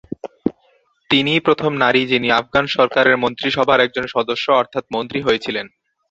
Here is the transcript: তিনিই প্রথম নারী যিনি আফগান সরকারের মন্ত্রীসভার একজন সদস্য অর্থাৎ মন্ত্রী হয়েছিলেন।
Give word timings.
তিনিই 1.09 1.39
প্রথম 1.39 1.71
নারী 1.83 2.01
যিনি 2.07 2.27
আফগান 2.31 2.65
সরকারের 2.75 3.15
মন্ত্রীসভার 3.17 3.79
একজন 3.81 4.05
সদস্য 4.15 4.45
অর্থাৎ 4.53 4.83
মন্ত্রী 4.95 5.19
হয়েছিলেন। 5.21 5.65